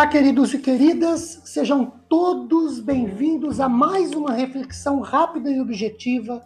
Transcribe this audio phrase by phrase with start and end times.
[0.00, 6.42] Olá, queridos e queridas, sejam todos bem-vindos a mais uma reflexão rápida e objetiva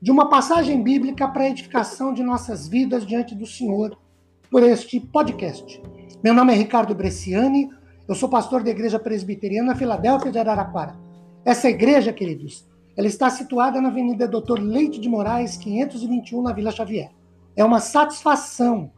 [0.00, 3.98] de uma passagem bíblica para a edificação de nossas vidas diante do Senhor
[4.48, 5.82] por este podcast.
[6.22, 7.68] Meu nome é Ricardo Bresciani,
[8.06, 10.94] eu sou pastor da Igreja Presbiteriana Filadélfia de Araraquara.
[11.44, 12.64] Essa igreja, queridos,
[12.96, 17.10] ela está situada na Avenida Doutor Leite de Moraes, 521, na Vila Xavier.
[17.56, 18.92] É uma satisfação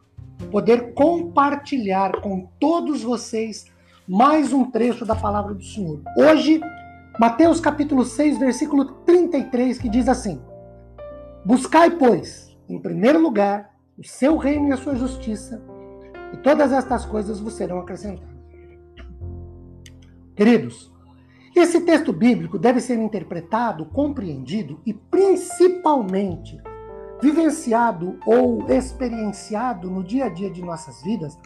[0.51, 3.75] poder compartilhar com todos vocês
[4.07, 6.01] mais um trecho da palavra do Senhor.
[6.17, 6.61] Hoje,
[7.19, 10.41] Mateus capítulo 6, versículo 33, que diz assim:
[11.43, 15.61] Buscai, pois, em primeiro lugar, o seu reino e a sua justiça,
[16.33, 18.37] e todas estas coisas vos serão acrescentadas.
[20.35, 20.93] Queridos,
[21.53, 26.61] esse texto bíblico deve ser interpretado, compreendido e principalmente
[27.21, 31.37] vivenciado ou experienciado no dia a dia de nossas vidas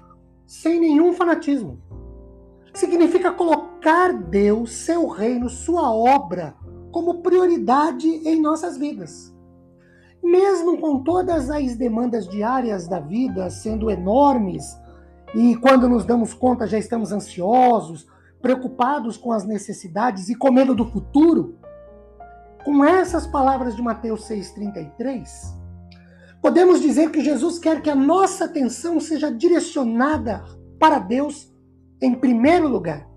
[0.46, 1.80] sem nenhum fanatismo.
[2.74, 6.56] Significa colocar Deus, seu reino, sua obra
[6.92, 9.34] como prioridade em nossas vidas.
[10.24, 14.64] Mesmo com todas as demandas diárias da vida sendo enormes,
[15.34, 18.08] e quando nos damos conta já estamos ansiosos,
[18.42, 21.58] preocupados com as necessidades e com medo do futuro,
[22.64, 25.62] com essas palavras de Mateus 6,33,
[26.42, 30.44] Podemos dizer que Jesus quer que a nossa atenção seja direcionada
[30.80, 31.51] para Deus
[32.02, 33.08] em primeiro lugar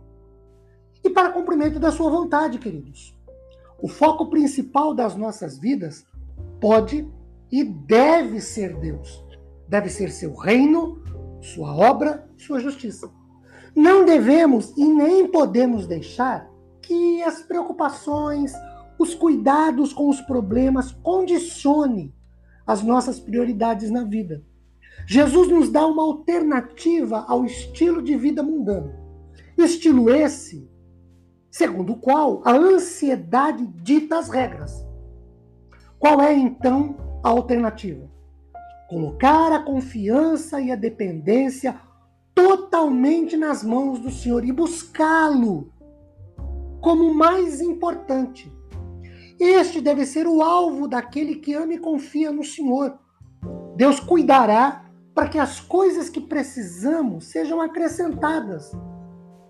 [1.02, 3.16] e para cumprimento da sua vontade, queridos.
[3.80, 6.06] O foco principal das nossas vidas
[6.60, 7.08] pode
[7.50, 9.24] e deve ser Deus.
[9.68, 11.02] Deve ser seu reino,
[11.40, 13.10] sua obra, sua justiça.
[13.74, 16.48] Não devemos e nem podemos deixar
[16.80, 18.52] que as preocupações,
[18.98, 22.14] os cuidados com os problemas condicione
[22.66, 24.42] as nossas prioridades na vida.
[25.06, 28.92] Jesus nos dá uma alternativa ao estilo de vida mundano.
[29.56, 30.68] Estilo esse,
[31.50, 34.84] segundo o qual a ansiedade dita as regras.
[35.98, 38.10] Qual é então a alternativa?
[38.88, 41.80] Colocar a confiança e a dependência
[42.34, 45.72] totalmente nas mãos do Senhor e buscá-lo
[46.80, 48.52] como mais importante
[49.38, 52.98] este deve ser o alvo daquele que ama e confia no Senhor.
[53.77, 54.83] Deus cuidará
[55.14, 58.73] para que as coisas que precisamos sejam acrescentadas.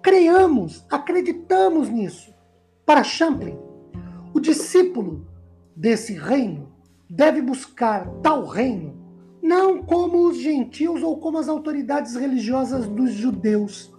[0.03, 2.35] Creiamos, acreditamos nisso.
[2.85, 3.59] Para Champlin,
[4.35, 5.27] o discípulo
[5.75, 6.73] desse reino
[7.09, 9.03] deve buscar tal reino
[9.45, 13.93] não como os gentios ou como as autoridades religiosas dos judeus,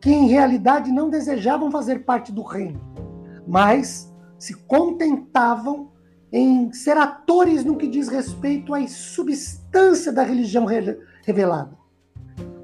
[0.00, 2.80] que em realidade não desejavam fazer parte do reino,
[3.46, 5.92] mas se contentavam
[6.32, 10.66] em ser atores no que diz respeito à substância da religião
[11.24, 11.76] revelada.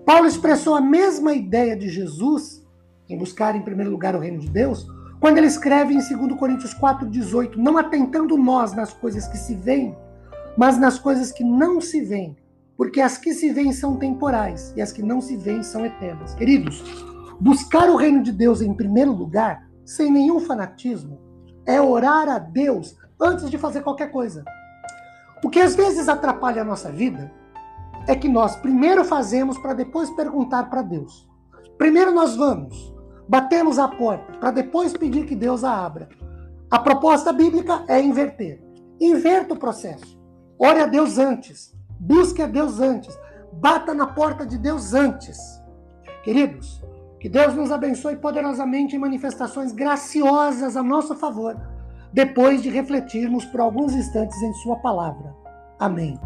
[0.05, 2.67] Paulo expressou a mesma ideia de Jesus,
[3.09, 4.87] em buscar em primeiro lugar o reino de Deus,
[5.21, 9.97] quando ele escreve em 2 Coríntios 4,18: Não atentando nós nas coisas que se veem,
[10.57, 12.37] mas nas coisas que não se veem,
[12.77, 16.35] porque as que se veem são temporais e as que não se veem são eternas.
[16.35, 16.83] Queridos,
[17.41, 21.21] buscar o reino de Deus em primeiro lugar, sem nenhum fanatismo,
[21.65, 24.45] é orar a Deus antes de fazer qualquer coisa.
[25.45, 27.33] O que às vezes atrapalha a nossa vida
[28.09, 31.29] é que nós primeiro fazemos para depois perguntar para Deus.
[31.79, 32.93] Primeiro nós vamos,
[33.29, 36.09] batemos a porta para depois pedir que Deus a abra.
[36.71, 38.63] A proposta bíblica é inverter.
[39.01, 40.19] Inverta o processo.
[40.59, 41.75] Ore a Deus antes.
[42.01, 43.17] Busque a Deus antes.
[43.53, 45.39] Bata na porta de Deus antes.
[46.25, 46.83] Queridos,
[47.21, 51.57] que Deus nos abençoe poderosamente em manifestações graciosas a nosso favor,
[52.13, 55.35] depois de refletirmos por alguns instantes em Sua palavra.
[55.79, 56.19] Amém.